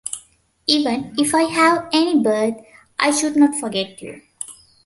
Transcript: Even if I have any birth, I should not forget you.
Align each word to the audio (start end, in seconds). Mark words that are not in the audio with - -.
Even 0.65 1.13
if 1.19 1.35
I 1.35 1.43
have 1.43 1.87
any 1.93 2.19
birth, 2.23 2.55
I 2.97 3.11
should 3.11 3.35
not 3.37 3.59
forget 3.59 4.01
you. 4.01 4.23